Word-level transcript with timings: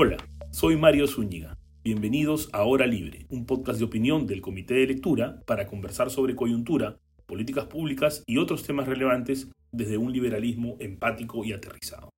Hola, 0.00 0.16
soy 0.52 0.76
Mario 0.76 1.08
Zúñiga. 1.08 1.58
Bienvenidos 1.82 2.50
a 2.52 2.62
Hora 2.62 2.86
Libre, 2.86 3.26
un 3.30 3.46
podcast 3.46 3.80
de 3.80 3.84
opinión 3.84 4.28
del 4.28 4.40
Comité 4.40 4.74
de 4.74 4.86
Lectura 4.86 5.42
para 5.44 5.66
conversar 5.66 6.08
sobre 6.08 6.36
coyuntura, 6.36 7.00
políticas 7.26 7.64
públicas 7.64 8.22
y 8.24 8.38
otros 8.38 8.62
temas 8.62 8.86
relevantes 8.86 9.50
desde 9.72 9.98
un 9.98 10.12
liberalismo 10.12 10.76
empático 10.78 11.44
y 11.44 11.52
aterrizado. 11.52 12.10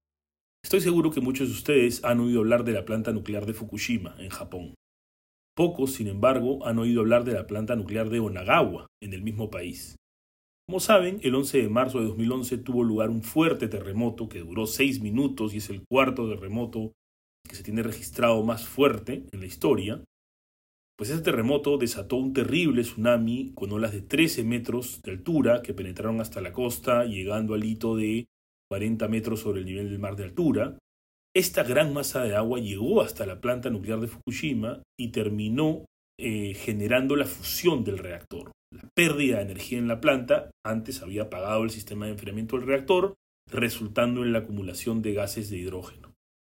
Estoy 0.62 0.82
seguro 0.82 1.10
que 1.10 1.22
muchos 1.22 1.48
de 1.48 1.54
ustedes 1.54 2.04
han 2.04 2.20
oído 2.20 2.40
hablar 2.40 2.64
de 2.64 2.72
la 2.72 2.84
planta 2.84 3.12
nuclear 3.12 3.46
de 3.46 3.54
Fukushima, 3.54 4.14
en 4.18 4.28
Japón. 4.28 4.74
Pocos, 5.56 5.94
sin 5.94 6.08
embargo, 6.08 6.66
han 6.66 6.78
oído 6.78 7.00
hablar 7.00 7.24
de 7.24 7.32
la 7.32 7.46
planta 7.46 7.76
nuclear 7.76 8.10
de 8.10 8.20
Onagawa, 8.20 8.88
en 9.02 9.14
el 9.14 9.22
mismo 9.22 9.48
país. 9.48 9.96
Como 10.68 10.80
saben, 10.80 11.18
el 11.22 11.34
11 11.34 11.62
de 11.62 11.68
marzo 11.70 12.00
de 12.00 12.08
2011 12.08 12.58
tuvo 12.58 12.84
lugar 12.84 13.08
un 13.08 13.22
fuerte 13.22 13.68
terremoto 13.68 14.28
que 14.28 14.40
duró 14.40 14.66
seis 14.66 15.00
minutos 15.00 15.54
y 15.54 15.56
es 15.56 15.70
el 15.70 15.82
cuarto 15.88 16.28
terremoto 16.28 16.92
que 17.50 17.56
se 17.56 17.64
tiene 17.64 17.82
registrado 17.82 18.44
más 18.44 18.64
fuerte 18.64 19.24
en 19.32 19.40
la 19.40 19.46
historia, 19.46 20.04
pues 20.96 21.10
ese 21.10 21.22
terremoto 21.22 21.78
desató 21.78 22.14
un 22.16 22.32
terrible 22.32 22.82
tsunami 22.82 23.50
con 23.54 23.72
olas 23.72 23.90
de 23.90 24.02
13 24.02 24.44
metros 24.44 25.02
de 25.02 25.10
altura 25.10 25.60
que 25.60 25.74
penetraron 25.74 26.20
hasta 26.20 26.40
la 26.40 26.52
costa, 26.52 27.04
llegando 27.04 27.54
al 27.54 27.64
hito 27.64 27.96
de 27.96 28.28
40 28.70 29.08
metros 29.08 29.40
sobre 29.40 29.60
el 29.60 29.66
nivel 29.66 29.90
del 29.90 29.98
mar 29.98 30.14
de 30.14 30.24
altura. 30.24 30.78
Esta 31.34 31.64
gran 31.64 31.92
masa 31.92 32.22
de 32.22 32.36
agua 32.36 32.60
llegó 32.60 33.02
hasta 33.02 33.26
la 33.26 33.40
planta 33.40 33.68
nuclear 33.68 33.98
de 33.98 34.06
Fukushima 34.06 34.82
y 34.96 35.08
terminó 35.08 35.86
eh, 36.20 36.54
generando 36.54 37.16
la 37.16 37.24
fusión 37.24 37.82
del 37.82 37.98
reactor. 37.98 38.52
La 38.72 38.88
pérdida 38.94 39.38
de 39.38 39.42
energía 39.42 39.78
en 39.78 39.88
la 39.88 40.00
planta 40.00 40.50
antes 40.64 41.02
había 41.02 41.22
apagado 41.22 41.64
el 41.64 41.70
sistema 41.70 42.06
de 42.06 42.12
enfriamiento 42.12 42.56
del 42.56 42.68
reactor, 42.68 43.14
resultando 43.50 44.22
en 44.22 44.32
la 44.32 44.40
acumulación 44.40 45.02
de 45.02 45.14
gases 45.14 45.50
de 45.50 45.56
hidrógeno. 45.56 46.09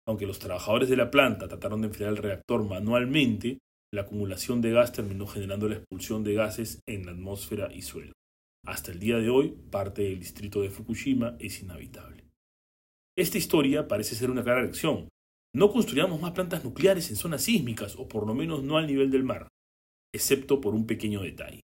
Aunque 0.06 0.26
los 0.26 0.38
trabajadores 0.38 0.88
de 0.88 0.96
la 0.96 1.10
planta 1.10 1.48
trataron 1.48 1.80
de 1.80 1.88
enfriar 1.88 2.10
el 2.10 2.16
reactor 2.16 2.64
manualmente, 2.64 3.58
la 3.92 4.02
acumulación 4.02 4.60
de 4.60 4.72
gas 4.72 4.92
terminó 4.92 5.26
generando 5.26 5.68
la 5.68 5.76
expulsión 5.76 6.22
de 6.22 6.34
gases 6.34 6.80
en 6.86 7.06
la 7.06 7.12
atmósfera 7.12 7.72
y 7.72 7.82
suelo. 7.82 8.12
Hasta 8.64 8.92
el 8.92 8.98
día 8.98 9.18
de 9.18 9.30
hoy, 9.30 9.56
parte 9.70 10.02
del 10.02 10.18
distrito 10.18 10.60
de 10.60 10.70
Fukushima 10.70 11.36
es 11.38 11.60
inhabitable. 11.62 12.24
Esta 13.16 13.38
historia 13.38 13.88
parece 13.88 14.14
ser 14.14 14.30
una 14.30 14.42
clara 14.42 14.62
lección. 14.62 15.08
No 15.54 15.70
construyamos 15.70 16.20
más 16.20 16.32
plantas 16.32 16.64
nucleares 16.64 17.08
en 17.10 17.16
zonas 17.16 17.42
sísmicas, 17.42 17.96
o 17.96 18.08
por 18.08 18.26
lo 18.26 18.34
menos 18.34 18.62
no 18.62 18.76
al 18.76 18.86
nivel 18.86 19.10
del 19.10 19.24
mar, 19.24 19.48
excepto 20.14 20.60
por 20.60 20.74
un 20.74 20.86
pequeño 20.86 21.22
detalle. 21.22 21.62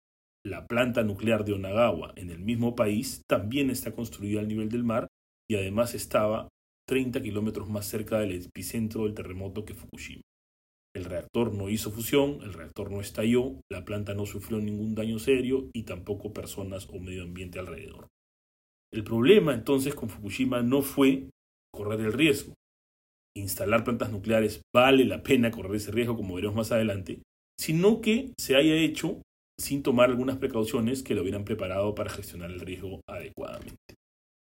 La 0.45 0.65
planta 0.67 1.03
nuclear 1.03 1.43
de 1.45 1.53
Onagawa, 1.53 2.13
en 2.15 2.29
el 2.29 2.39
mismo 2.39 2.75
país, 2.75 3.21
también 3.27 3.69
está 3.69 3.91
construida 3.91 4.39
al 4.39 4.47
nivel 4.47 4.69
del 4.69 4.83
mar 4.83 5.07
y 5.49 5.55
además 5.55 5.93
estaba 5.93 6.49
30 6.87 7.21
kilómetros 7.21 7.69
más 7.69 7.85
cerca 7.87 8.19
del 8.19 8.31
epicentro 8.33 9.03
del 9.03 9.13
terremoto 9.13 9.65
que 9.65 9.73
Fukushima. 9.73 10.21
El 10.95 11.05
reactor 11.05 11.53
no 11.53 11.69
hizo 11.69 11.91
fusión, 11.91 12.39
el 12.41 12.53
reactor 12.53 12.89
no 12.89 13.01
estalló, 13.01 13.59
la 13.69 13.83
planta 13.83 14.13
no 14.13 14.25
sufrió 14.25 14.59
ningún 14.59 14.95
daño 14.95 15.19
serio 15.19 15.69
y 15.73 15.83
tampoco 15.83 16.31
personas 16.31 16.87
o 16.89 16.99
medio 16.99 17.23
ambiente 17.23 17.59
alrededor. 17.59 18.07
El 18.93 19.03
problema 19.03 19.53
entonces 19.53 19.93
con 19.93 20.07
Fukushima 20.07 20.61
no 20.61 20.81
fue 20.81 21.29
correr 21.73 21.99
el 21.99 22.13
riesgo. 22.13 22.53
Instalar 23.35 23.83
plantas 23.83 24.09
nucleares 24.09 24.61
vale 24.73 25.03
la 25.03 25.21
pena 25.21 25.51
correr 25.51 25.75
ese 25.75 25.91
riesgo, 25.91 26.15
como 26.15 26.35
veremos 26.35 26.55
más 26.55 26.71
adelante, 26.71 27.21
sino 27.59 27.99
que 27.99 28.31
se 28.39 28.55
haya 28.55 28.75
hecho 28.75 29.21
sin 29.59 29.83
tomar 29.83 30.09
algunas 30.09 30.37
precauciones 30.37 31.03
que 31.03 31.13
lo 31.13 31.23
hubieran 31.23 31.43
preparado 31.43 31.93
para 31.93 32.09
gestionar 32.09 32.51
el 32.51 32.61
riesgo 32.61 33.01
adecuadamente. 33.05 33.95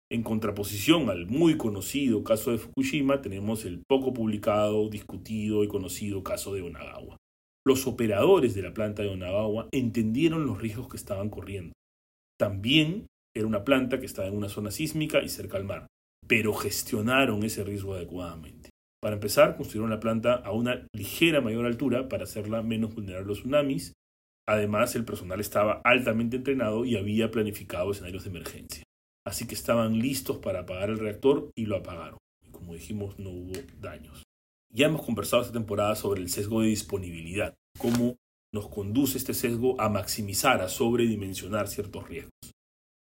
En 0.09 0.23
contraposición 0.23 1.09
al 1.09 1.27
muy 1.27 1.57
conocido 1.57 2.23
caso 2.23 2.51
de 2.51 2.59
Fukushima, 2.59 3.21
tenemos 3.21 3.65
el 3.65 3.83
poco 3.85 4.13
publicado, 4.13 4.87
discutido 4.87 5.65
y 5.65 5.67
conocido 5.67 6.23
caso 6.23 6.53
de 6.53 6.61
Onagawa. 6.61 7.17
Los 7.65 7.87
operadores 7.87 8.55
de 8.55 8.61
la 8.61 8.73
planta 8.73 9.03
de 9.03 9.09
Onagawa 9.09 9.67
entendieron 9.73 10.45
los 10.45 10.61
riesgos 10.61 10.87
que 10.87 10.95
estaban 10.95 11.29
corriendo. 11.29 11.73
También 12.39 13.07
era 13.35 13.47
una 13.47 13.65
planta 13.65 13.99
que 13.99 14.05
estaba 14.05 14.29
en 14.29 14.37
una 14.37 14.47
zona 14.47 14.71
sísmica 14.71 15.21
y 15.21 15.27
cerca 15.27 15.57
al 15.57 15.65
mar, 15.65 15.87
pero 16.25 16.53
gestionaron 16.53 17.43
ese 17.43 17.65
riesgo 17.65 17.93
adecuadamente. 17.93 18.69
Para 19.01 19.15
empezar, 19.15 19.57
construyeron 19.57 19.89
la 19.89 19.99
planta 19.99 20.35
a 20.35 20.53
una 20.53 20.87
ligera 20.95 21.41
mayor 21.41 21.65
altura 21.65 22.07
para 22.07 22.23
hacerla 22.23 22.63
menos 22.63 22.95
vulnerable 22.95 23.25
a 23.25 23.27
los 23.27 23.39
tsunamis. 23.39 23.91
Además, 24.47 24.95
el 24.95 25.03
personal 25.03 25.41
estaba 25.41 25.81
altamente 25.83 26.37
entrenado 26.37 26.85
y 26.85 26.95
había 26.95 27.29
planificado 27.29 27.91
escenarios 27.91 28.23
de 28.23 28.29
emergencia 28.29 28.86
así 29.27 29.45
que 29.45 29.55
estaban 29.55 29.99
listos 29.99 30.37
para 30.37 30.61
apagar 30.61 30.89
el 30.89 30.99
reactor 30.99 31.51
y 31.53 31.65
lo 31.65 31.75
apagaron. 31.75 32.17
Como 32.51 32.73
dijimos, 32.73 33.19
no 33.19 33.29
hubo 33.29 33.51
daños. 33.81 34.23
Ya 34.73 34.87
hemos 34.87 35.03
conversado 35.03 35.41
esta 35.41 35.53
temporada 35.53 35.95
sobre 35.95 36.21
el 36.21 36.29
sesgo 36.29 36.61
de 36.61 36.69
disponibilidad, 36.69 37.53
cómo 37.77 38.15
nos 38.53 38.69
conduce 38.69 39.17
este 39.17 39.33
sesgo 39.33 39.79
a 39.81 39.89
maximizar, 39.89 40.61
a 40.61 40.69
sobredimensionar 40.69 41.67
ciertos 41.67 42.07
riesgos. 42.07 42.31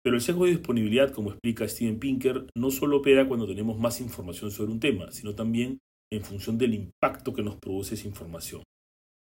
Pero 0.02 0.16
el 0.16 0.22
sesgo 0.22 0.46
de 0.46 0.52
disponibilidad, 0.52 1.12
como 1.12 1.30
explica 1.30 1.68
Steven 1.68 1.98
Pinker, 1.98 2.46
no 2.56 2.70
solo 2.70 2.98
opera 2.98 3.28
cuando 3.28 3.46
tenemos 3.46 3.78
más 3.78 4.00
información 4.00 4.50
sobre 4.50 4.72
un 4.72 4.80
tema, 4.80 5.12
sino 5.12 5.34
también 5.34 5.78
en 6.10 6.22
función 6.22 6.56
del 6.56 6.72
impacto 6.72 7.34
que 7.34 7.42
nos 7.42 7.56
produce 7.56 7.96
esa 7.96 8.08
información. 8.08 8.62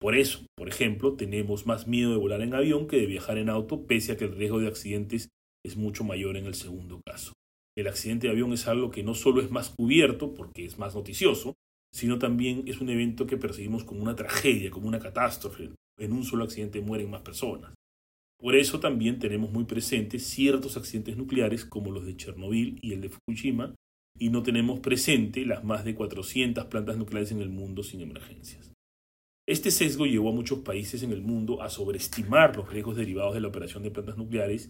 Por 0.01 0.17
eso, 0.17 0.41
por 0.57 0.69
ejemplo, 0.69 1.17
tenemos 1.17 1.67
más 1.67 1.87
miedo 1.87 2.13
de 2.13 2.17
volar 2.17 2.41
en 2.41 2.55
avión 2.55 2.89
que 2.89 2.97
de 2.97 3.07
viajar 3.07 3.37
en 3.37 3.51
auto, 3.51 3.87
pese 3.87 4.13
a 4.13 4.17
que 4.17 4.25
el 4.25 4.35
riesgo 4.35 4.59
de 4.59 4.69
accidentes 4.69 5.29
es 5.65 5.77
mucho 5.77 6.05
mayor 6.05 6.37
en 6.37 6.47
el 6.47 6.55
segundo 6.55 7.01
caso. 7.05 7.33
El 7.77 7.89
accidente 7.89 8.27
de 8.27 8.33
avión 8.33 8.53
es 8.53 8.67
algo 8.69 8.91
que 8.91 9.03
no 9.03 9.15
solo 9.15 9.41
es 9.41 9.51
más 9.51 9.71
cubierto 9.71 10.35
porque 10.35 10.65
es 10.65 10.79
más 10.79 10.95
noticioso, 10.95 11.55
sino 11.93 12.19
también 12.19 12.65
es 12.67 12.81
un 12.81 12.89
evento 12.89 13.27
que 13.27 13.37
percibimos 13.37 13.85
como 13.85 14.03
una 14.03 14.17
tragedia, 14.17 14.71
como 14.71 14.89
una 14.89 14.99
catástrofe. 14.99 15.71
En 15.99 16.13
un 16.13 16.25
solo 16.25 16.45
accidente 16.45 16.81
mueren 16.81 17.11
más 17.11 17.23
personas. 17.23 17.75
Por 18.39 18.57
eso 18.57 18.81
también 18.81 19.19
tenemos 19.19 19.53
muy 19.53 19.65
presentes 19.65 20.27
ciertos 20.27 20.77
accidentes 20.77 21.17
nucleares 21.17 21.65
como 21.65 21.93
los 21.93 22.05
de 22.05 22.17
Chernobyl 22.17 22.79
y 22.83 22.93
el 22.93 23.01
de 23.01 23.11
Fukushima, 23.11 23.75
y 24.19 24.31
no 24.31 24.43
tenemos 24.43 24.81
presente 24.81 25.47
las 25.47 25.65
más 25.65 25.85
de 25.85 25.95
400 25.95 26.67
plantas 26.67 26.97
nucleares 26.97 27.31
en 27.31 27.41
el 27.41 27.51
mundo 27.51 27.83
sin 27.83 28.01
emergencias. 28.01 28.73
Este 29.47 29.71
sesgo 29.71 30.07
llevó 30.07 30.31
a 30.31 30.35
muchos 30.35 30.61
países 30.61 31.03
en 31.03 31.13
el 31.13 31.23
mundo 31.23 31.63
a 31.63 31.71
sobreestimar 31.71 32.57
los 32.57 32.69
riesgos 32.71 32.97
derivados 32.97 33.35
de 33.35 33.41
la 33.41 33.49
operación 33.49 33.83
de 33.83 33.91
plantas 33.91 34.17
nucleares 34.17 34.69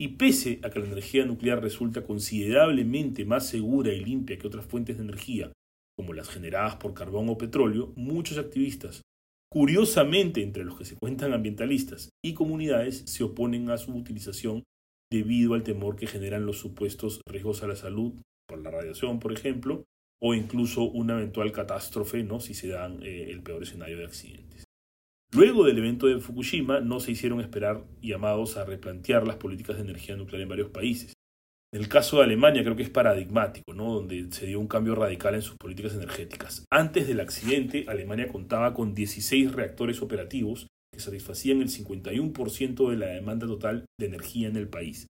y 0.00 0.08
pese 0.08 0.60
a 0.62 0.70
que 0.70 0.78
la 0.78 0.86
energía 0.86 1.26
nuclear 1.26 1.60
resulta 1.60 2.02
considerablemente 2.02 3.26
más 3.26 3.46
segura 3.46 3.92
y 3.92 4.02
limpia 4.02 4.38
que 4.38 4.46
otras 4.46 4.64
fuentes 4.64 4.96
de 4.96 5.04
energía, 5.04 5.52
como 5.94 6.14
las 6.14 6.30
generadas 6.30 6.76
por 6.76 6.94
carbón 6.94 7.28
o 7.28 7.36
petróleo, 7.36 7.92
muchos 7.96 8.38
activistas, 8.38 9.02
curiosamente 9.52 10.42
entre 10.42 10.64
los 10.64 10.78
que 10.78 10.86
se 10.86 10.96
cuentan 10.96 11.34
ambientalistas 11.34 12.08
y 12.24 12.32
comunidades, 12.32 13.02
se 13.06 13.24
oponen 13.24 13.68
a 13.68 13.76
su 13.76 13.92
utilización 13.94 14.64
debido 15.12 15.52
al 15.52 15.64
temor 15.64 15.96
que 15.96 16.06
generan 16.06 16.46
los 16.46 16.58
supuestos 16.58 17.20
riesgos 17.28 17.62
a 17.62 17.66
la 17.66 17.76
salud 17.76 18.14
por 18.48 18.62
la 18.62 18.70
radiación, 18.70 19.20
por 19.20 19.32
ejemplo, 19.32 19.84
o 20.22 20.34
incluso 20.34 20.84
una 20.84 21.18
eventual 21.18 21.52
catástrofe, 21.52 22.22
¿no? 22.22 22.40
si 22.40 22.54
se 22.54 22.68
dan 22.68 23.02
eh, 23.02 23.30
el 23.30 23.42
peor 23.42 23.64
escenario 23.64 23.98
de 23.98 24.06
accidentes. 24.06 24.64
Luego 25.32 25.64
del 25.64 25.78
evento 25.78 26.08
de 26.08 26.18
Fukushima 26.18 26.80
no 26.80 26.98
se 26.98 27.12
hicieron 27.12 27.40
esperar 27.40 27.84
llamados 28.02 28.56
a 28.56 28.64
replantear 28.64 29.26
las 29.26 29.36
políticas 29.36 29.76
de 29.76 29.82
energía 29.82 30.16
nuclear 30.16 30.42
en 30.42 30.48
varios 30.48 30.70
países. 30.70 31.12
En 31.72 31.80
el 31.80 31.88
caso 31.88 32.16
de 32.16 32.24
Alemania 32.24 32.64
creo 32.64 32.74
que 32.74 32.82
es 32.82 32.90
paradigmático, 32.90 33.72
¿no? 33.72 33.94
donde 33.94 34.32
se 34.32 34.46
dio 34.46 34.58
un 34.58 34.66
cambio 34.66 34.96
radical 34.96 35.36
en 35.36 35.42
sus 35.42 35.56
políticas 35.56 35.94
energéticas. 35.94 36.64
Antes 36.68 37.06
del 37.06 37.20
accidente, 37.20 37.84
Alemania 37.86 38.26
contaba 38.26 38.74
con 38.74 38.92
16 38.92 39.52
reactores 39.52 40.02
operativos 40.02 40.66
que 40.92 40.98
satisfacían 40.98 41.62
el 41.62 41.68
51% 41.68 42.90
de 42.90 42.96
la 42.96 43.06
demanda 43.06 43.46
total 43.46 43.84
de 44.00 44.06
energía 44.06 44.48
en 44.48 44.56
el 44.56 44.68
país. 44.68 45.06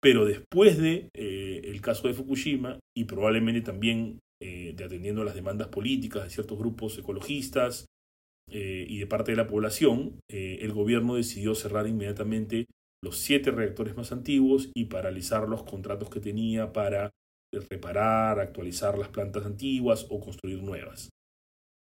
Pero 0.00 0.24
después 0.24 0.78
de 0.78 1.08
eh, 1.14 1.60
el 1.64 1.80
caso 1.80 2.08
de 2.08 2.14
Fukushima 2.14 2.80
y 2.96 3.04
probablemente 3.04 3.60
también 3.60 4.18
eh, 4.42 4.74
de 4.76 4.84
atendiendo 4.84 5.22
a 5.22 5.24
las 5.24 5.36
demandas 5.36 5.68
políticas 5.68 6.24
de 6.24 6.30
ciertos 6.30 6.58
grupos 6.58 6.98
ecologistas, 6.98 7.86
eh, 8.52 8.86
y 8.88 8.98
de 8.98 9.06
parte 9.06 9.32
de 9.32 9.36
la 9.36 9.46
población, 9.46 10.20
eh, 10.30 10.58
el 10.60 10.72
gobierno 10.72 11.14
decidió 11.14 11.54
cerrar 11.54 11.86
inmediatamente 11.86 12.66
los 13.02 13.18
siete 13.18 13.50
reactores 13.50 13.96
más 13.96 14.12
antiguos 14.12 14.70
y 14.74 14.84
paralizar 14.84 15.48
los 15.48 15.64
contratos 15.64 16.10
que 16.10 16.20
tenía 16.20 16.72
para 16.72 17.10
reparar, 17.70 18.40
actualizar 18.40 18.96
las 18.98 19.08
plantas 19.08 19.44
antiguas 19.44 20.06
o 20.10 20.20
construir 20.20 20.62
nuevas. 20.62 21.10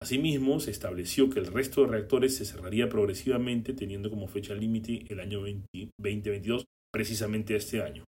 Asimismo, 0.01 0.61
se 0.61 0.71
estableció 0.71 1.29
que 1.29 1.39
el 1.39 1.47
resto 1.47 1.81
de 1.81 1.91
reactores 1.91 2.35
se 2.35 2.45
cerraría 2.45 2.87
progresivamente, 2.87 3.73
teniendo 3.73 4.09
como 4.09 4.27
fecha 4.27 4.55
límite 4.55 5.03
el 5.09 5.19
año 5.19 5.39
2022, 5.41 6.65
precisamente 6.91 7.55
este 7.55 7.81
año. 7.81 8.05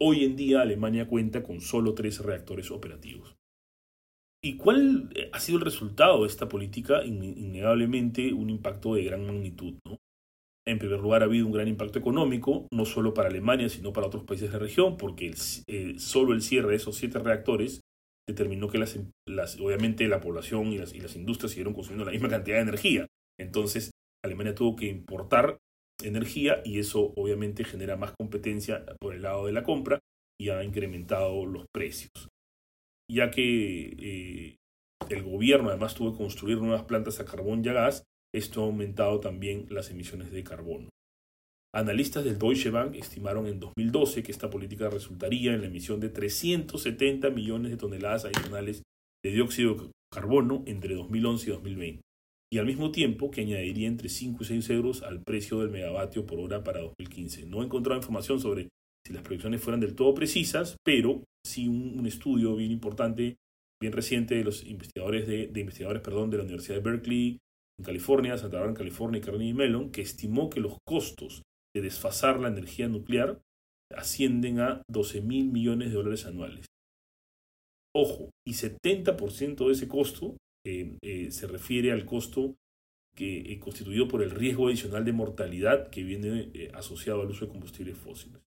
Hoy 0.00 0.24
en 0.24 0.34
día 0.34 0.62
Alemania 0.62 1.06
cuenta 1.06 1.42
con 1.42 1.60
solo 1.60 1.94
tres 1.94 2.20
reactores 2.20 2.70
operativos. 2.70 3.37
¿Y 4.42 4.56
cuál 4.56 5.10
eh, 5.14 5.30
ha 5.32 5.40
sido 5.40 5.58
el 5.58 5.64
resultado 5.64 6.22
de 6.22 6.28
esta 6.28 6.48
política? 6.48 7.04
Innegablemente 7.04 8.32
un 8.32 8.50
impacto 8.50 8.94
de 8.94 9.04
gran 9.04 9.26
magnitud. 9.26 9.74
¿no? 9.84 9.98
En 10.66 10.78
primer 10.78 11.00
lugar, 11.00 11.22
ha 11.22 11.24
habido 11.24 11.46
un 11.46 11.52
gran 11.52 11.66
impacto 11.66 11.98
económico, 11.98 12.68
no 12.70 12.84
solo 12.84 13.14
para 13.14 13.28
Alemania, 13.28 13.68
sino 13.68 13.92
para 13.92 14.06
otros 14.06 14.24
países 14.24 14.48
de 14.48 14.58
la 14.58 14.64
región, 14.64 14.96
porque 14.96 15.34
eh, 15.66 15.94
solo 15.98 16.34
el 16.34 16.42
cierre 16.42 16.70
de 16.70 16.76
esos 16.76 16.96
siete 16.96 17.18
reactores 17.18 17.80
determinó 18.28 18.68
que 18.68 18.78
las, 18.78 18.98
las, 19.26 19.58
obviamente 19.58 20.06
la 20.06 20.20
población 20.20 20.66
y 20.66 20.78
las, 20.78 20.92
y 20.92 21.00
las 21.00 21.16
industrias 21.16 21.52
siguieron 21.52 21.72
consumiendo 21.72 22.04
la 22.04 22.12
misma 22.12 22.28
cantidad 22.28 22.58
de 22.58 22.62
energía. 22.62 23.06
Entonces, 23.40 23.90
Alemania 24.22 24.54
tuvo 24.54 24.76
que 24.76 24.86
importar 24.86 25.58
energía 26.02 26.60
y 26.64 26.78
eso 26.78 27.12
obviamente 27.16 27.64
genera 27.64 27.96
más 27.96 28.12
competencia 28.12 28.84
por 29.00 29.14
el 29.14 29.22
lado 29.22 29.46
de 29.46 29.52
la 29.52 29.62
compra 29.62 30.00
y 30.38 30.50
ha 30.50 30.62
incrementado 30.62 31.46
los 31.46 31.64
precios. 31.72 32.28
Ya 33.10 33.30
que 33.30 33.96
eh, 33.98 34.56
el 35.08 35.22
gobierno 35.22 35.70
además 35.70 35.94
tuvo 35.94 36.12
que 36.12 36.18
construir 36.18 36.58
nuevas 36.58 36.84
plantas 36.84 37.20
a 37.20 37.24
carbón 37.24 37.64
y 37.64 37.68
a 37.68 37.72
gas, 37.72 38.04
esto 38.34 38.62
ha 38.62 38.66
aumentado 38.66 39.20
también 39.20 39.66
las 39.70 39.90
emisiones 39.90 40.30
de 40.30 40.44
carbono. 40.44 40.88
Analistas 41.74 42.24
del 42.24 42.38
Deutsche 42.38 42.70
Bank 42.70 42.94
estimaron 42.94 43.46
en 43.46 43.60
2012 43.60 44.22
que 44.22 44.32
esta 44.32 44.48
política 44.50 44.88
resultaría 44.88 45.52
en 45.52 45.60
la 45.60 45.66
emisión 45.66 46.00
de 46.00 46.08
370 46.08 47.30
millones 47.30 47.70
de 47.70 47.76
toneladas 47.76 48.24
adicionales 48.24 48.82
de 49.22 49.30
dióxido 49.30 49.74
de 49.74 49.90
carbono 50.12 50.62
entre 50.66 50.94
2011 50.94 51.46
y 51.46 51.52
2020, 51.52 52.00
y 52.50 52.58
al 52.58 52.66
mismo 52.66 52.90
tiempo 52.90 53.30
que 53.30 53.42
añadiría 53.42 53.86
entre 53.86 54.08
5 54.08 54.42
y 54.42 54.46
6 54.46 54.70
euros 54.70 55.02
al 55.02 55.22
precio 55.22 55.60
del 55.60 55.70
megavatio 55.70 56.24
por 56.24 56.40
hora 56.40 56.64
para 56.64 56.80
2015. 56.80 57.46
No 57.46 57.60
he 57.60 57.66
encontrado 57.66 57.98
información 57.98 58.40
sobre 58.40 58.68
si 59.08 59.14
las 59.14 59.22
proyecciones 59.22 59.62
fueran 59.62 59.80
del 59.80 59.94
todo 59.94 60.12
precisas, 60.12 60.76
pero 60.84 61.24
sí 61.42 61.66
un, 61.66 62.06
estudio 62.06 62.54
bien 62.56 62.70
importante, 62.70 63.38
bien 63.80 63.94
reciente 63.94 64.34
de 64.34 64.44
los 64.44 64.66
investigadores 64.66 65.26
de, 65.26 65.44
investigadores 65.44 66.02
perdón, 66.02 66.28
de 66.28 66.36
la 66.36 66.42
Universidad 66.42 66.76
de 66.76 66.82
Berkeley 66.82 67.38
en 67.78 67.84
California, 67.86 68.36
Santa 68.36 68.56
Bárbara 68.56 68.72
en 68.72 68.76
California 68.76 69.18
y 69.18 69.22
Carnegie 69.22 69.54
Mellon, 69.54 69.90
que 69.90 70.02
estimó 70.02 70.50
que 70.50 70.60
los 70.60 70.76
costos 70.86 71.42
de 71.74 71.80
desfasar 71.80 72.38
la 72.38 72.48
energía 72.48 72.86
nuclear 72.88 73.40
ascienden 73.96 74.60
a 74.60 74.82
12 74.90 75.22
mil 75.22 75.50
millones 75.50 75.88
de 75.88 75.94
dólares 75.94 76.26
anuales. 76.26 76.66
Ojo, 77.96 78.28
y 78.46 78.52
70% 78.52 79.66
de 79.66 79.72
ese 79.72 79.88
costo 79.88 80.36
eh, 80.66 80.98
eh, 81.02 81.30
se 81.30 81.46
refiere 81.46 81.92
al 81.92 82.04
costo 82.04 82.56
que, 83.16 83.52
eh, 83.52 83.58
constituido 83.58 84.06
por 84.06 84.22
el 84.22 84.32
riesgo 84.32 84.68
adicional 84.68 85.06
de 85.06 85.12
mortalidad 85.12 85.88
que 85.88 86.02
viene 86.02 86.68
asociado 86.74 87.22
al 87.22 87.30
uso 87.30 87.46
de 87.46 87.52
combustibles 87.52 87.96
fósiles. 87.96 88.42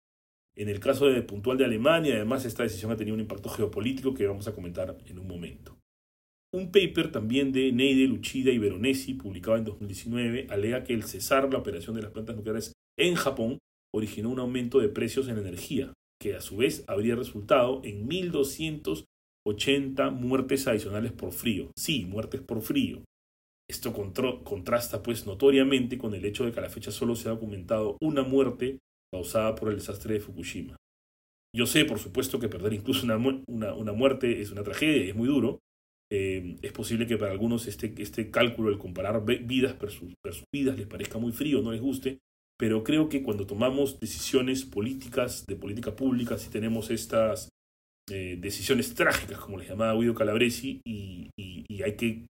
En 0.61 0.69
el 0.69 0.79
caso 0.79 1.07
de 1.07 1.23
puntual 1.23 1.57
de 1.57 1.65
Alemania, 1.65 2.17
además, 2.17 2.45
esta 2.45 2.65
decisión 2.65 2.93
ha 2.93 2.97
tenido 2.97 3.15
un 3.15 3.23
impacto 3.23 3.49
geopolítico 3.49 4.13
que 4.13 4.27
vamos 4.27 4.47
a 4.47 4.55
comentar 4.55 4.95
en 5.07 5.19
un 5.19 5.27
momento. 5.27 5.79
Un 6.53 6.71
paper 6.71 7.11
también 7.11 7.51
de 7.51 7.73
Neide, 7.73 8.07
Lucida 8.07 8.51
y 8.51 8.59
Veronesi, 8.59 9.15
publicado 9.15 9.57
en 9.57 9.65
2019, 9.65 10.49
alega 10.51 10.85
que 10.85 10.93
el 10.93 11.05
cesar 11.05 11.51
la 11.51 11.61
operación 11.61 11.97
de 11.97 12.03
las 12.03 12.11
plantas 12.11 12.37
nucleares 12.37 12.75
en 12.99 13.15
Japón 13.15 13.57
originó 13.95 14.29
un 14.29 14.39
aumento 14.39 14.81
de 14.81 14.91
precios 14.91 15.29
en 15.29 15.39
energía, 15.39 15.95
que 16.21 16.35
a 16.35 16.43
su 16.43 16.59
vez 16.59 16.85
habría 16.89 17.17
resultado 17.17 17.81
en 17.83 18.07
1.280 18.07 20.11
muertes 20.11 20.67
adicionales 20.67 21.13
por 21.13 21.33
frío. 21.33 21.71
Sí, 21.75 22.05
muertes 22.05 22.43
por 22.43 22.61
frío. 22.61 23.03
Esto 23.67 23.95
contrasta 23.95 25.03
pues 25.03 25.25
notoriamente 25.25 25.97
con 25.97 26.15
el 26.15 26.27
hecho 26.27 26.45
de 26.45 26.53
que 26.53 26.59
a 26.59 26.65
la 26.65 26.69
fecha 26.69 26.91
solo 26.91 27.15
se 27.15 27.29
ha 27.29 27.33
documentado 27.33 27.97
una 28.03 28.25
muerte 28.25 28.77
causada 29.13 29.55
por 29.55 29.69
el 29.71 29.77
desastre 29.77 30.15
de 30.15 30.21
Fukushima. 30.21 30.77
Yo 31.55 31.67
sé, 31.67 31.85
por 31.85 31.99
supuesto, 31.99 32.39
que 32.39 32.49
perder 32.49 32.73
incluso 32.73 33.05
una, 33.05 33.17
una, 33.17 33.93
muerte 33.93 34.41
es 34.41 34.53
una 34.53 34.63
tragedia 34.63 35.05
y 35.05 35.09
es 35.09 35.17
muy 35.17 35.27
duro. 35.27 35.59
Eh, 36.13 36.57
es 36.63 36.73
posible 36.73 37.07
que 37.07 37.17
para 37.17 37.33
algunos 37.33 37.67
este, 37.67 37.93
este 37.99 38.31
cálculo, 38.31 38.71
el 38.71 38.79
comparar 38.79 39.25
vidas 39.25 39.79
versus 39.79 40.15
vidas, 40.53 40.77
les 40.77 40.87
parezca 40.87 41.19
muy 41.19 41.33
frío, 41.33 41.61
no 41.61 41.73
les 41.73 41.81
guste, 41.81 42.19
pero 42.59 42.85
creo 42.85 43.09
que 43.09 43.23
cuando 43.23 43.47
tomamos 43.47 43.99
decisiones 44.01 44.65
políticas, 44.65 45.47
de 45.47 45.57
política 45.57 45.97
pública, 45.97 46.39
si 46.39 46.51
tenemos 46.51 46.91
estas 46.91 47.49
eh, 48.11 48.37
decisiones 48.41 48.95
trágicas, 48.95 49.39
como 49.39 49.57
les 49.57 49.69
llamaba 49.69 49.99
Guido 49.99 50.15
Calabresi, 50.15 50.81
y, 50.85 51.31
hay 51.83 51.97
que 51.97 52.27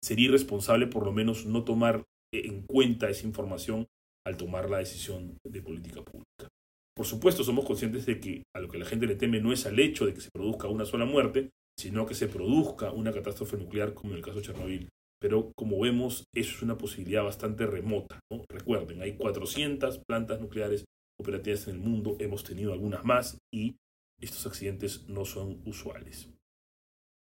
ser 0.00 0.20
irresponsable 0.20 0.86
por 0.86 1.04
lo 1.04 1.12
menos 1.12 1.44
no 1.44 1.64
tomar 1.64 2.04
en 2.32 2.62
cuenta 2.62 3.10
esa 3.10 3.26
información 3.26 3.88
al 4.26 4.36
tomar 4.36 4.70
la 4.70 4.78
decisión 4.78 5.36
de 5.44 5.62
política 5.62 6.02
pública. 6.02 6.48
Por 6.94 7.06
supuesto, 7.06 7.42
somos 7.42 7.64
conscientes 7.64 8.06
de 8.06 8.20
que 8.20 8.42
a 8.54 8.60
lo 8.60 8.68
que 8.68 8.78
la 8.78 8.84
gente 8.84 9.06
le 9.06 9.16
teme 9.16 9.40
no 9.40 9.52
es 9.52 9.66
al 9.66 9.78
hecho 9.78 10.06
de 10.06 10.14
que 10.14 10.20
se 10.20 10.30
produzca 10.30 10.68
una 10.68 10.84
sola 10.84 11.04
muerte, 11.04 11.50
sino 11.78 12.06
que 12.06 12.14
se 12.14 12.28
produzca 12.28 12.92
una 12.92 13.12
catástrofe 13.12 13.56
nuclear 13.56 13.94
como 13.94 14.12
en 14.12 14.18
el 14.18 14.24
caso 14.24 14.38
de 14.38 14.42
Chernobyl 14.44 14.88
pero 15.22 15.52
como 15.54 15.78
vemos, 15.78 16.24
eso 16.34 16.56
es 16.56 16.62
una 16.62 16.76
posibilidad 16.76 17.22
bastante 17.22 17.64
remota. 17.64 18.18
Recuerden, 18.50 19.02
hay 19.02 19.16
400 19.16 20.00
plantas 20.04 20.40
nucleares 20.40 20.84
operativas 21.18 21.68
en 21.68 21.76
el 21.76 21.80
mundo, 21.80 22.16
hemos 22.18 22.42
tenido 22.42 22.72
algunas 22.72 23.04
más 23.04 23.38
y 23.54 23.76
estos 24.20 24.44
accidentes 24.46 25.08
no 25.08 25.24
son 25.24 25.62
usuales. 25.64 26.28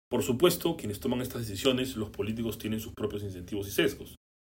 Por 0.10 0.24
supuesto, 0.24 0.76
quienes 0.78 1.00
toman 1.00 1.22
estas 1.22 1.48
decisiones, 1.48 1.96
los 1.96 2.10
políticos 2.10 2.58
tienen 2.58 2.80
sus 2.80 2.94
propios 2.94 3.22
incentivos 3.22 3.68
y 3.68 3.72
sesgos. 3.72 4.16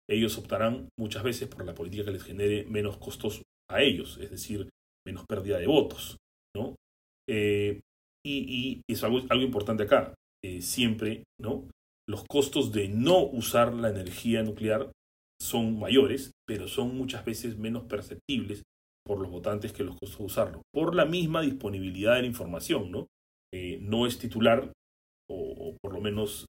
Ellos 0.08 0.36
optarán 0.38 0.88
muchas 0.98 1.22
veces 1.22 1.48
por 1.48 1.64
la 1.64 1.74
política 1.74 2.04
que 2.04 2.12
les 2.12 2.22
genere 2.22 2.64
menos 2.64 2.98
costos 2.98 3.42
a 3.70 3.82
ellos, 3.82 4.18
es 4.20 4.30
decir, 4.30 4.68
menos 5.06 5.24
pérdida 5.26 5.58
de 5.58 5.66
votos. 5.66 6.18
¿no? 6.54 6.76
Eh, 7.28 7.80
y, 8.24 8.82
es 8.88 9.02
algo, 9.02 9.20
algo 9.28 9.44
importante 9.44 9.84
acá. 9.84 10.14
Eh, 10.44 10.60
siempre, 10.60 11.24
¿no? 11.40 11.68
los 12.08 12.24
costos 12.24 12.72
de 12.72 12.88
no 12.88 13.24
usar 13.24 13.72
la 13.72 13.88
energía 13.88 14.42
nuclear 14.42 14.92
son 15.40 15.78
mayores, 15.78 16.32
pero 16.46 16.68
son 16.68 16.96
muchas 16.96 17.24
veces 17.24 17.56
menos 17.56 17.84
perceptibles 17.84 18.62
por 19.06 19.20
los 19.20 19.30
votantes 19.30 19.72
que 19.72 19.84
los 19.84 19.96
costos 19.98 20.18
de 20.18 20.24
usarlo, 20.24 20.62
por 20.72 20.94
la 20.94 21.04
misma 21.04 21.42
disponibilidad 21.42 22.14
de 22.14 22.22
la 22.22 22.26
información, 22.26 22.90
¿no? 22.90 23.06
Eh, 23.52 23.78
no 23.80 24.06
es 24.06 24.18
titular, 24.18 24.72
o, 25.30 25.76
por 25.82 25.92
lo 25.92 26.00
menos 26.00 26.46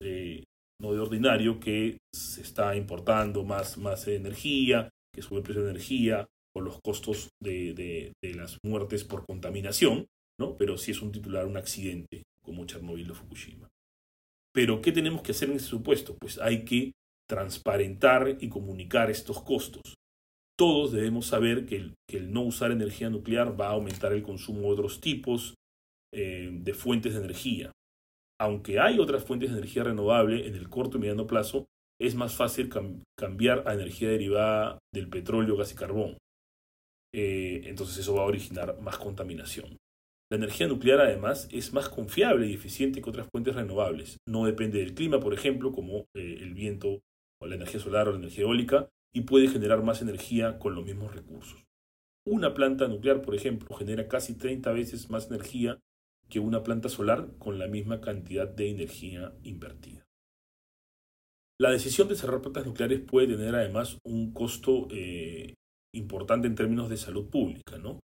no 0.81 0.93
de 0.93 0.99
ordinario, 0.99 1.59
que 1.59 1.97
se 2.13 2.41
está 2.41 2.75
importando 2.75 3.43
más, 3.43 3.77
más 3.77 4.07
energía, 4.07 4.89
que 5.13 5.21
sube 5.21 5.39
el 5.39 5.43
precio 5.43 5.63
de 5.63 5.71
energía, 5.71 6.27
o 6.55 6.61
los 6.61 6.79
costos 6.81 7.29
de, 7.41 7.73
de, 8.21 8.33
las 8.33 8.57
muertes 8.63 9.03
por 9.03 9.25
contaminación, 9.25 10.07
¿no? 10.39 10.57
Pero 10.57 10.77
sí 10.77 10.91
es 10.91 11.01
un 11.01 11.11
titular, 11.11 11.45
un 11.45 11.57
accidente, 11.57 12.23
como 12.43 12.65
Chernobyl 12.65 13.11
o 13.11 13.15
Fukushima. 13.15 13.67
Pero, 14.53 14.81
¿qué 14.81 14.93
tenemos 14.93 15.21
que 15.21 15.31
hacer 15.31 15.49
en 15.49 15.57
ese 15.57 15.67
supuesto? 15.67 16.15
Pues 16.17 16.39
hay 16.39 16.63
que 16.63 16.93
transparentar 17.27 18.37
y 18.39 18.47
comunicar 18.47 19.11
estos 19.11 19.41
costos. 19.41 19.95
Todos 20.57 20.93
debemos 20.93 21.25
saber 21.25 21.65
que 21.65 21.91
el, 22.07 22.31
no 22.31 22.43
usar 22.43 22.71
energía 22.71 23.09
nuclear 23.09 23.59
va 23.59 23.67
a 23.67 23.73
aumentar 23.73 24.13
el 24.13 24.23
consumo 24.23 24.61
de 24.61 24.73
otros 24.73 25.01
tipos 25.01 25.55
eh, 26.13 26.49
de 26.53 26.73
fuentes 26.73 27.13
de 27.13 27.19
energía. 27.19 27.71
Aunque 28.39 28.79
hay 28.79 28.99
otras 28.99 29.23
fuentes 29.23 29.51
de 29.51 29.57
energía 29.57 29.83
renovable 29.83 30.47
en 30.47 30.55
el 30.55 30.69
corto 30.69 30.97
y 30.97 31.01
mediano 31.01 31.27
plazo, 31.27 31.67
es 31.99 32.15
más 32.15 32.35
fácil 32.35 32.69
cambiar 33.17 33.63
a 33.67 33.73
energía 33.73 34.09
derivada 34.09 34.79
del 34.93 35.09
petróleo, 35.09 35.55
gas 35.55 35.71
y 35.71 35.75
carbón. 35.75 36.17
Eh, 37.13 37.61
entonces 37.65 37.97
eso 37.99 38.15
va 38.15 38.23
a 38.23 38.27
originar 38.27 38.79
más 38.81 38.97
contaminación. 38.97 39.77
La 40.29 40.37
energía 40.37 40.67
nuclear 40.67 40.99
además 40.99 41.47
es 41.51 41.71
más 41.71 41.87
confiable 41.87 42.47
y 42.47 42.53
eficiente 42.53 43.01
que 43.01 43.09
otras 43.09 43.27
fuentes 43.31 43.55
renovables. 43.55 44.17
No 44.27 44.45
depende 44.45 44.79
del 44.79 44.95
clima, 44.95 45.19
por 45.19 45.33
ejemplo, 45.33 45.71
como 45.71 45.99
eh, 46.15 46.39
el 46.41 46.53
viento 46.53 46.99
o 47.41 47.47
la 47.47 47.55
energía 47.55 47.79
solar 47.79 48.07
o 48.07 48.11
la 48.11 48.17
energía 48.17 48.43
eólica, 48.43 48.89
y 49.13 49.21
puede 49.21 49.47
generar 49.47 49.81
más 49.81 50.01
energía 50.01 50.59
con 50.59 50.75
los 50.75 50.83
mismos 50.83 51.15
recursos. 51.15 51.63
Una 52.27 52.53
planta 52.53 52.87
nuclear, 52.87 53.21
por 53.21 53.35
ejemplo, 53.35 53.73
genera 53.75 54.07
casi 54.07 54.33
30 54.33 54.71
veces 54.73 55.09
más 55.09 55.27
energía 55.29 55.79
que 56.29 56.39
una 56.39 56.63
planta 56.63 56.89
solar 56.89 57.29
con 57.37 57.59
la 57.59 57.67
misma 57.67 58.01
cantidad 58.01 58.47
de 58.47 58.69
energía 58.69 59.33
invertida. 59.43 60.05
La 61.59 61.71
decisión 61.71 62.07
de 62.07 62.15
cerrar 62.15 62.41
plantas 62.41 62.65
nucleares 62.65 62.99
puede 62.99 63.27
tener 63.27 63.55
además 63.55 63.97
un 64.03 64.33
costo 64.33 64.87
eh, 64.91 65.53
importante 65.93 66.47
en 66.47 66.55
términos 66.55 66.89
de 66.89 66.97
salud 66.97 67.29
pública, 67.29 67.77
¿no? 67.77 67.99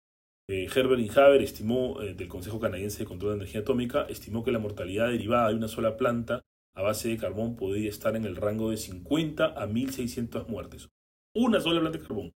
Eh, 0.50 0.67
Herbert 0.74 1.01
Inhaber 1.01 1.41
estimó, 1.41 2.01
eh, 2.01 2.13
del 2.13 2.27
Consejo 2.27 2.59
Canadiense 2.59 3.00
de 3.00 3.05
Control 3.05 3.31
de 3.31 3.38
Energía 3.38 3.62
Atómica, 3.62 4.05
estimó 4.09 4.43
que 4.43 4.51
la 4.51 4.59
mortalidad 4.59 5.09
derivada 5.09 5.50
de 5.50 5.55
una 5.55 5.67
sola 5.67 5.97
planta 5.97 6.41
a 6.75 6.81
base 6.81 7.09
de 7.09 7.17
carbón 7.17 7.55
podría 7.55 7.89
estar 7.89 8.15
en 8.15 8.25
el 8.25 8.36
rango 8.36 8.69
de 8.69 8.77
50 8.77 9.45
a 9.45 9.67
1.600 9.67 10.47
muertes. 10.47 10.89
Una 11.36 11.59
sola 11.59 11.79
planta 11.79 11.97
de 11.97 12.05
carbón. 12.05 12.33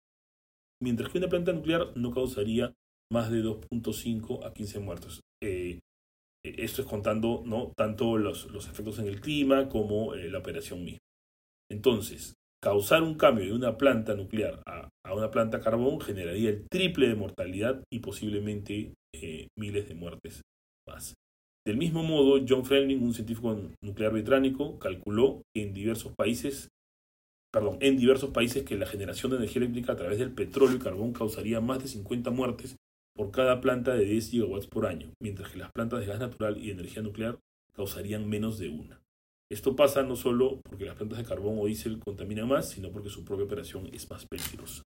Mientras 0.81 1.11
que 1.11 1.19
una 1.19 1.29
planta 1.29 1.53
nuclear 1.53 1.97
no 1.97 2.11
causaría 2.11 2.73
más 3.13 3.31
de 3.31 3.43
2.5 3.43 4.47
a 4.47 4.53
15 4.53 4.79
muertos. 4.81 5.21
Eh, 5.43 5.81
esto 6.45 6.83
es 6.83 6.89
contando 6.89 7.43
¿no? 7.45 7.73
tanto 7.77 8.17
los, 8.17 8.47
los 8.51 8.69
efectos 8.69 8.99
en 8.99 9.07
el 9.07 9.21
clima 9.21 9.69
como 9.69 10.15
la 10.15 10.39
operación 10.39 10.85
misma. 10.85 10.99
Entonces, 11.71 12.35
Causar 12.61 13.05
un 13.05 13.15
cambio 13.15 13.45
de 13.45 13.53
una 13.53 13.79
planta 13.79 14.15
nuclear 14.15 14.61
a, 14.67 14.91
una 15.15 15.31
planta 15.31 15.61
carbón 15.61 16.01
generaría 16.01 16.51
el 16.51 16.67
triple 16.69 17.09
de 17.09 17.15
mortalidad 17.15 17.85
y 17.91 18.01
posiblemente 18.01 18.95
eh, 19.15 19.47
miles 19.57 19.89
de 19.89 19.95
muertes 19.95 20.43
más. 20.87 21.15
Del 21.65 21.77
mismo 21.77 22.03
modo, 22.03 22.45
John 22.47 22.65
Fleming, 22.65 23.01
un 23.01 23.15
científico 23.15 23.57
nuclear 23.81 24.13
británico, 24.13 24.79
calculó 24.81 25.43
que 25.55 25.63
en 25.63 25.73
diversos 25.73 26.13
países, 26.17 26.69
perdón, 27.53 27.79
en 27.81 27.97
diversos 27.97 28.31
países 28.31 28.65
que 28.65 28.77
la 28.77 28.87
generación 28.87 29.31
de 29.31 29.39
energía 29.39 29.63
eléctrica 29.63 29.93
a 29.93 29.97
través 29.97 30.19
del 30.19 30.35
petróleo 30.35 30.77
y 30.77 30.81
carbón 30.81 31.13
causaría 31.13 31.61
más 31.61 31.79
de 31.79 31.87
50 31.87 32.31
muertes 32.31 32.77
por 33.19 33.33
cada 33.33 33.61
planta 33.61 33.95
de 33.95 34.05
10 34.05 34.31
gigawatts 34.31 34.69
por 34.69 34.87
año, 34.87 35.13
mientras 35.21 35.51
que 35.51 35.59
las 35.59 35.73
plantas 35.73 35.99
de 35.99 36.07
gas 36.07 36.21
natural 36.21 36.57
y 36.57 36.71
energía 36.71 37.03
nuclear 37.03 37.41
causarían 37.75 38.29
menos 38.29 38.59
de 38.59 38.69
una. 38.69 39.03
Esto 39.51 39.75
pasa 39.75 40.05
no 40.05 40.15
solo 40.15 40.61
porque 40.63 40.85
las 40.85 40.95
plantas 40.95 41.19
de 41.19 41.25
carbón 41.25 41.57
o 41.59 41.67
diésel 41.67 41.99
contaminan 41.99 42.47
más, 42.47 42.71
sino 42.71 42.93
porque 42.93 43.11
su 43.11 43.25
propia 43.25 43.47
operación 43.47 43.91
es 43.93 44.09
más 44.09 44.25
peligrosa. 44.25 44.85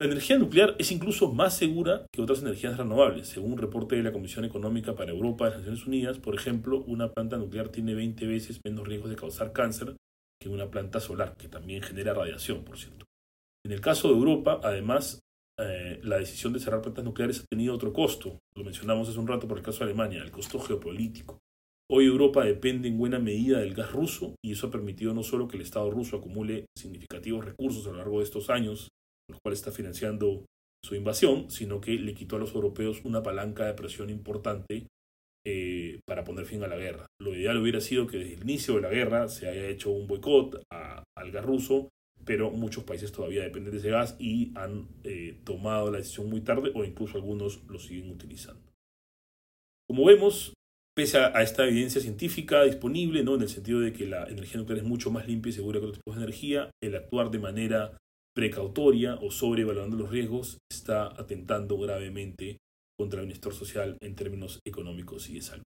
La 0.00 0.08
energía 0.08 0.36
nuclear 0.36 0.74
es 0.80 0.90
incluso 0.90 1.32
más 1.32 1.56
segura 1.56 2.06
que 2.12 2.22
otras 2.22 2.42
energías 2.42 2.76
renovables. 2.76 3.28
Según 3.28 3.52
un 3.52 3.58
reporte 3.58 3.94
de 3.94 4.02
la 4.02 4.12
Comisión 4.12 4.44
Económica 4.44 4.96
para 4.96 5.12
Europa 5.12 5.44
de 5.44 5.50
las 5.52 5.60
Naciones 5.60 5.86
Unidas, 5.86 6.18
por 6.18 6.34
ejemplo, 6.34 6.82
una 6.88 7.12
planta 7.12 7.36
nuclear 7.36 7.68
tiene 7.68 7.94
20 7.94 8.26
veces 8.26 8.60
menos 8.64 8.88
riesgos 8.88 9.10
de 9.10 9.16
causar 9.16 9.52
cáncer 9.52 9.94
que 10.40 10.48
una 10.48 10.72
planta 10.72 10.98
solar, 10.98 11.36
que 11.36 11.46
también 11.46 11.82
genera 11.82 12.14
radiación, 12.14 12.64
por 12.64 12.78
cierto. 12.78 13.04
En 13.64 13.70
el 13.70 13.80
caso 13.80 14.08
de 14.08 14.14
Europa, 14.14 14.60
además, 14.64 15.20
eh, 15.60 16.00
la 16.02 16.18
decisión 16.18 16.52
de 16.52 16.60
cerrar 16.60 16.82
plantas 16.82 17.04
nucleares 17.04 17.40
ha 17.40 17.46
tenido 17.46 17.74
otro 17.74 17.92
costo. 17.92 18.38
Lo 18.56 18.64
mencionamos 18.64 19.08
hace 19.08 19.18
un 19.18 19.26
rato 19.26 19.46
por 19.46 19.58
el 19.58 19.64
caso 19.64 19.80
de 19.80 19.90
Alemania, 19.90 20.22
el 20.22 20.30
costo 20.30 20.58
geopolítico. 20.58 21.38
Hoy 21.90 22.06
Europa 22.06 22.44
depende 22.44 22.88
en 22.88 22.96
buena 22.96 23.18
medida 23.18 23.60
del 23.60 23.74
gas 23.74 23.92
ruso 23.92 24.36
y 24.42 24.52
eso 24.52 24.68
ha 24.68 24.70
permitido 24.70 25.12
no 25.12 25.22
solo 25.22 25.46
que 25.46 25.56
el 25.56 25.62
Estado 25.62 25.90
ruso 25.90 26.16
acumule 26.16 26.66
significativos 26.76 27.44
recursos 27.44 27.86
a 27.86 27.90
lo 27.90 27.98
largo 27.98 28.18
de 28.18 28.24
estos 28.24 28.48
años, 28.48 28.88
los 29.28 29.38
cuales 29.42 29.60
está 29.60 29.70
financiando 29.70 30.46
su 30.82 30.94
invasión, 30.94 31.50
sino 31.50 31.80
que 31.80 31.92
le 31.92 32.14
quitó 32.14 32.36
a 32.36 32.38
los 32.38 32.54
europeos 32.54 33.02
una 33.04 33.22
palanca 33.22 33.66
de 33.66 33.74
presión 33.74 34.10
importante 34.10 34.86
eh, 35.46 36.00
para 36.06 36.24
poner 36.24 36.46
fin 36.46 36.62
a 36.62 36.68
la 36.68 36.76
guerra. 36.76 37.06
Lo 37.20 37.34
ideal 37.34 37.58
hubiera 37.58 37.80
sido 37.80 38.06
que 38.06 38.16
desde 38.16 38.34
el 38.34 38.42
inicio 38.42 38.74
de 38.74 38.80
la 38.80 38.90
guerra 38.90 39.28
se 39.28 39.48
haya 39.48 39.68
hecho 39.68 39.90
un 39.90 40.06
boicot 40.06 40.62
al 40.70 41.30
gas 41.30 41.44
ruso, 41.44 41.90
pero 42.24 42.50
muchos 42.50 42.84
países 42.84 43.12
todavía 43.12 43.42
dependen 43.42 43.72
de 43.72 43.78
ese 43.78 43.90
gas 43.90 44.16
y 44.18 44.52
han 44.56 44.88
eh, 45.04 45.38
tomado 45.44 45.90
la 45.90 45.98
decisión 45.98 46.28
muy 46.28 46.40
tarde 46.40 46.72
o 46.74 46.84
incluso 46.84 47.16
algunos 47.16 47.62
lo 47.68 47.78
siguen 47.78 48.10
utilizando. 48.10 48.62
Como 49.88 50.06
vemos, 50.06 50.54
pese 50.96 51.18
a, 51.18 51.42
esta 51.42 51.66
evidencia 51.66 52.00
científica 52.00 52.62
disponible, 52.64 53.22
¿no? 53.24 53.34
en 53.34 53.42
el 53.42 53.48
sentido 53.48 53.80
de 53.80 53.92
que 53.92 54.06
la 54.06 54.24
energía 54.24 54.58
nuclear 54.58 54.78
es 54.78 54.84
mucho 54.84 55.10
más 55.10 55.26
limpia 55.26 55.50
y 55.50 55.52
segura 55.52 55.80
que 55.80 55.86
otros 55.86 55.98
tipos 55.98 56.16
de 56.16 56.22
energía, 56.22 56.70
el 56.82 56.96
actuar 56.96 57.30
de 57.30 57.38
manera 57.38 57.98
precautoria 58.34 59.16
o 59.16 59.30
sobrevaluando 59.30 59.96
los 59.96 60.10
riesgos 60.10 60.58
está 60.70 61.06
atentando 61.20 61.78
gravemente 61.78 62.58
contra 62.98 63.20
el 63.20 63.26
bienestar 63.26 63.52
social 63.52 63.96
en 64.00 64.14
términos 64.14 64.60
económicos 64.66 65.28
y 65.28 65.34
de 65.34 65.42
salud. 65.42 65.64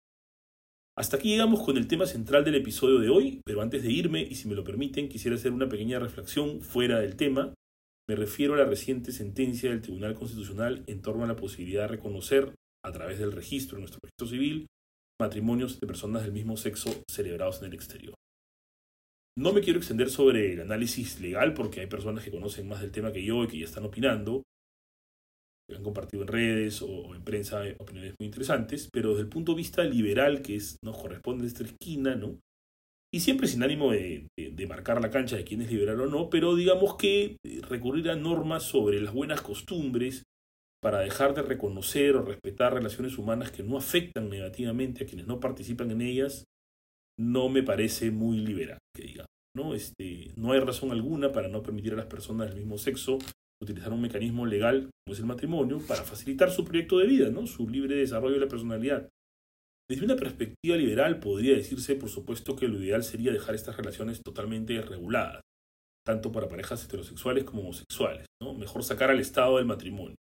Hasta 0.98 1.16
aquí 1.16 1.28
llegamos 1.28 1.62
con 1.62 1.76
el 1.76 1.86
tema 1.86 2.06
central 2.06 2.42
del 2.44 2.56
episodio 2.56 2.98
de 2.98 3.08
hoy, 3.08 3.40
pero 3.44 3.62
antes 3.62 3.84
de 3.84 3.92
irme, 3.92 4.20
y 4.20 4.34
si 4.34 4.48
me 4.48 4.56
lo 4.56 4.64
permiten, 4.64 5.08
quisiera 5.08 5.36
hacer 5.36 5.52
una 5.52 5.68
pequeña 5.68 6.00
reflexión 6.00 6.60
fuera 6.60 6.98
del 6.98 7.14
tema. 7.14 7.54
Me 8.08 8.16
refiero 8.16 8.54
a 8.54 8.56
la 8.56 8.64
reciente 8.64 9.12
sentencia 9.12 9.70
del 9.70 9.80
Tribunal 9.80 10.14
Constitucional 10.14 10.82
en 10.88 11.00
torno 11.00 11.22
a 11.22 11.28
la 11.28 11.36
posibilidad 11.36 11.82
de 11.82 11.94
reconocer, 11.94 12.52
a 12.84 12.90
través 12.90 13.20
del 13.20 13.30
registro 13.30 13.76
en 13.76 13.82
nuestro 13.82 14.00
registro 14.02 14.26
civil, 14.26 14.66
matrimonios 15.20 15.78
de 15.78 15.86
personas 15.86 16.24
del 16.24 16.32
mismo 16.32 16.56
sexo 16.56 16.90
celebrados 17.08 17.60
en 17.60 17.68
el 17.68 17.74
exterior. 17.74 18.14
No 19.38 19.52
me 19.52 19.60
quiero 19.60 19.78
extender 19.78 20.10
sobre 20.10 20.54
el 20.54 20.62
análisis 20.62 21.20
legal 21.20 21.54
porque 21.54 21.78
hay 21.78 21.86
personas 21.86 22.24
que 22.24 22.32
conocen 22.32 22.66
más 22.66 22.80
del 22.80 22.90
tema 22.90 23.12
que 23.12 23.22
yo 23.22 23.44
y 23.44 23.46
que 23.46 23.58
ya 23.60 23.66
están 23.66 23.84
opinando, 23.84 24.42
han 25.75 25.82
compartido 25.82 26.22
en 26.22 26.28
redes 26.28 26.82
o, 26.82 27.14
en 27.14 27.22
prensa 27.22 27.62
opiniones 27.78 28.14
muy 28.18 28.26
interesantes, 28.26 28.88
pero 28.92 29.10
desde 29.10 29.22
el 29.22 29.28
punto 29.28 29.52
de 29.52 29.58
vista 29.58 29.84
liberal, 29.84 30.42
que 30.42 30.58
nos 30.82 30.98
corresponde 30.98 31.46
esta 31.46 31.64
esquina, 31.64 32.14
¿no? 32.14 32.38
Y 33.12 33.20
siempre 33.20 33.46
sin 33.46 33.62
ánimo 33.62 33.92
de, 33.92 34.28
marcar 34.68 35.00
la 35.00 35.10
cancha 35.10 35.37
de 35.37 35.44
quién 35.44 35.62
es 35.62 35.70
liberal 35.70 36.00
o 36.02 36.06
no, 36.06 36.28
pero 36.28 36.54
digamos 36.54 36.96
que 36.96 37.37
eh, 37.44 37.60
recurrir 37.62 38.10
a 38.10 38.16
normas 38.16 38.64
sobre 38.64 39.00
las 39.00 39.14
buenas 39.14 39.40
costumbres 39.40 40.25
para 40.82 41.00
dejar 41.00 41.34
de 41.34 41.42
reconocer 41.42 42.16
o 42.16 42.22
respetar 42.22 42.75
relaciones 42.75 43.16
humanas 43.16 43.50
que 43.50 43.62
no 43.62 43.78
afectan 43.78 44.28
negativamente 44.28 45.04
a 45.04 45.06
quienes 45.06 45.26
no 45.26 45.40
participan 45.40 45.90
en 45.90 46.02
ellas, 46.02 46.44
no 47.18 47.48
me 47.48 47.62
parece 47.62 48.10
muy 48.10 48.38
liberal, 48.38 48.78
que 48.94 49.02
diga. 49.04 49.26
¿no? 49.56 49.75
Este, 49.75 50.30
no 50.37 50.52
hay 50.52 50.60
razón 50.60 50.92
alguna 50.92 51.32
para 51.32 51.48
no 51.48 51.62
permitir 51.62 51.94
a 51.94 51.96
las 51.96 52.06
personas 52.06 52.48
del 52.48 52.58
mismo 52.58 52.78
sexo 52.78 53.18
utilizar 53.62 53.92
un 53.92 54.00
mecanismo 54.00 54.46
legal 54.46 54.90
como 55.04 55.14
es 55.14 55.20
el 55.20 55.26
matrimonio 55.26 55.80
para 55.86 56.04
facilitar 56.04 56.50
su 56.50 56.64
proyecto 56.64 56.98
de 56.98 57.06
vida, 57.06 57.30
¿no? 57.30 57.46
su 57.46 57.68
libre 57.68 57.96
desarrollo 57.96 58.34
de 58.34 58.40
la 58.40 58.48
personalidad. 58.48 59.08
Desde 59.90 60.04
una 60.04 60.16
perspectiva 60.16 60.76
liberal 60.76 61.18
podría 61.18 61.56
decirse, 61.56 61.94
por 61.94 62.10
supuesto, 62.10 62.54
que 62.54 62.68
lo 62.68 62.82
ideal 62.82 63.02
sería 63.02 63.32
dejar 63.32 63.54
estas 63.54 63.76
relaciones 63.76 64.20
totalmente 64.22 64.80
reguladas, 64.82 65.40
tanto 66.06 66.30
para 66.30 66.48
parejas 66.48 66.84
heterosexuales 66.84 67.44
como 67.44 67.62
homosexuales, 67.62 68.26
¿no? 68.42 68.52
Mejor 68.52 68.84
sacar 68.84 69.10
al 69.10 69.18
Estado 69.18 69.56
del 69.56 69.64
matrimonio. 69.64 70.16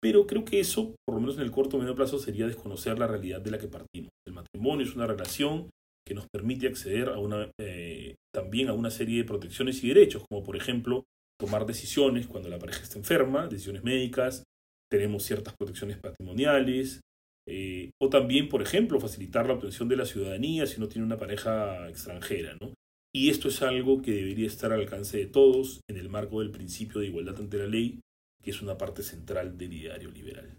Pero 0.00 0.26
creo 0.28 0.44
que 0.44 0.60
eso, 0.60 0.94
por 1.04 1.16
lo 1.16 1.20
menos 1.20 1.36
en 1.36 1.42
el 1.42 1.50
corto 1.50 1.76
o 1.76 1.80
medio 1.80 1.96
plazo, 1.96 2.18
sería 2.18 2.46
desconocer 2.46 2.98
la 2.98 3.08
realidad 3.08 3.40
de 3.40 3.50
la 3.50 3.58
que 3.58 3.68
partimos. 3.68 4.10
El 4.28 4.34
matrimonio 4.34 4.86
es 4.86 4.94
una 4.94 5.08
relación 5.08 5.70
que 6.06 6.14
nos 6.14 6.26
permite 6.28 6.68
acceder 6.68 7.08
a 7.08 7.18
una, 7.18 7.50
eh, 7.60 8.14
también 8.32 8.68
a 8.68 8.74
una 8.74 8.90
serie 8.90 9.18
de 9.18 9.24
protecciones 9.24 9.82
y 9.82 9.88
derechos, 9.88 10.22
como 10.28 10.44
por 10.44 10.56
ejemplo 10.56 11.04
tomar 11.38 11.66
decisiones 11.66 12.26
cuando 12.26 12.48
la 12.48 12.58
pareja 12.58 12.82
está 12.82 12.98
enferma, 12.98 13.46
decisiones 13.46 13.82
médicas, 13.82 14.44
tenemos 14.90 15.24
ciertas 15.24 15.54
protecciones 15.56 15.98
patrimoniales, 15.98 17.00
eh, 17.46 17.90
o 18.00 18.08
también, 18.08 18.48
por 18.48 18.62
ejemplo, 18.62 19.00
facilitar 19.00 19.46
la 19.46 19.54
obtención 19.54 19.88
de 19.88 19.96
la 19.96 20.06
ciudadanía 20.06 20.66
si 20.66 20.80
no 20.80 20.88
tiene 20.88 21.06
una 21.06 21.18
pareja 21.18 21.88
extranjera. 21.88 22.56
¿no? 22.60 22.72
Y 23.12 23.30
esto 23.30 23.48
es 23.48 23.60
algo 23.62 24.00
que 24.00 24.12
debería 24.12 24.46
estar 24.46 24.72
al 24.72 24.80
alcance 24.80 25.18
de 25.18 25.26
todos 25.26 25.80
en 25.88 25.96
el 25.98 26.08
marco 26.08 26.40
del 26.40 26.50
principio 26.50 27.00
de 27.00 27.08
igualdad 27.08 27.38
ante 27.38 27.58
la 27.58 27.66
ley, 27.66 28.00
que 28.42 28.50
es 28.50 28.62
una 28.62 28.78
parte 28.78 29.02
central 29.02 29.58
del 29.58 29.72
ideario 29.72 30.10
liberal. 30.10 30.58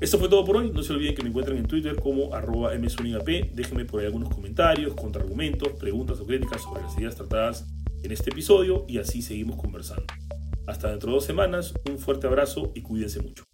Esto 0.00 0.18
fue 0.18 0.28
todo 0.28 0.44
por 0.44 0.56
hoy. 0.56 0.70
No 0.72 0.82
se 0.82 0.92
olviden 0.92 1.14
que 1.14 1.22
me 1.22 1.28
encuentran 1.28 1.56
en 1.56 1.66
Twitter 1.66 1.96
como 1.96 2.34
arroba 2.34 2.72
Déjenme 2.72 3.84
por 3.84 4.00
ahí 4.00 4.06
algunos 4.06 4.34
comentarios, 4.34 4.94
contraargumentos, 4.94 5.72
preguntas 5.74 6.20
o 6.20 6.26
críticas 6.26 6.62
sobre 6.62 6.82
las 6.82 6.98
ideas 6.98 7.14
tratadas 7.14 7.64
en 8.04 8.12
este 8.12 8.30
episodio 8.30 8.84
y 8.86 8.98
así 8.98 9.22
seguimos 9.22 9.56
conversando. 9.56 10.04
Hasta 10.66 10.90
dentro 10.90 11.08
de 11.08 11.14
dos 11.14 11.24
semanas, 11.24 11.74
un 11.90 11.98
fuerte 11.98 12.26
abrazo 12.26 12.70
y 12.74 12.82
cuídense 12.82 13.20
mucho. 13.20 13.44